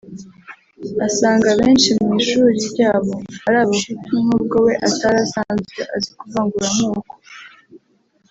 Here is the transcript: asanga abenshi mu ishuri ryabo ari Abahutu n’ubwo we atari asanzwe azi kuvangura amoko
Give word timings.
asanga 1.07 1.45
abenshi 1.53 1.89
mu 2.03 2.07
ishuri 2.21 2.57
ryabo 2.69 3.13
ari 3.47 3.57
Abahutu 3.63 4.13
n’ubwo 4.27 4.57
we 4.65 4.73
atari 4.87 5.17
asanzwe 5.25 5.81
azi 5.95 6.11
kuvangura 6.19 6.67
amoko 6.83 7.15